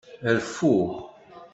Rfu. 0.37 0.71